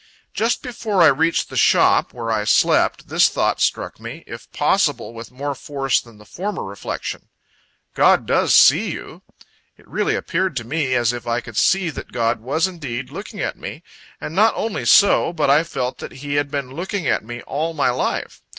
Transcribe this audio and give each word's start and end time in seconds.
Just 0.33 0.63
before 0.63 1.03
I 1.03 1.09
reached 1.09 1.49
the 1.51 1.55
shop, 1.55 2.11
where 2.11 2.31
I 2.31 2.43
slept, 2.43 3.09
this 3.09 3.29
thought 3.29 3.61
struck 3.61 3.99
me, 3.99 4.23
if 4.25 4.51
possible 4.51 5.13
with 5.13 5.29
more 5.29 5.53
force 5.53 6.01
than 6.01 6.17
the 6.17 6.25
former 6.25 6.63
reflection: 6.63 7.29
"God 7.93 8.25
does 8.25 8.55
see 8.55 8.89
you!" 8.93 9.21
It 9.77 9.87
really 9.87 10.15
appeared 10.15 10.55
to 10.55 10.63
me 10.63 10.95
as 10.95 11.13
if 11.13 11.27
I 11.27 11.39
could 11.39 11.55
see 11.55 11.91
that 11.91 12.11
God 12.11 12.39
was 12.41 12.65
indeed 12.67 13.11
looking 13.11 13.41
at 13.41 13.59
me; 13.59 13.83
and 14.19 14.33
not 14.33 14.55
only 14.55 14.85
so, 14.85 15.31
but 15.33 15.51
I 15.51 15.63
felt 15.63 15.99
that 15.99 16.13
He 16.13 16.33
had 16.33 16.49
been 16.49 16.71
looking 16.73 17.05
at 17.07 17.23
me 17.23 17.43
all 17.43 17.75
my 17.75 17.91
life. 17.91 18.41